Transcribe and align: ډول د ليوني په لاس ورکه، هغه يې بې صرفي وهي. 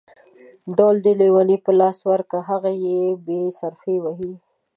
ډول 0.77 0.95
د 1.05 1.07
ليوني 1.19 1.57
په 1.65 1.71
لاس 1.79 1.97
ورکه، 2.11 2.37
هغه 2.49 2.71
يې 2.85 2.99
بې 3.25 3.39
صرفي 3.59 3.95
وهي. 4.01 4.33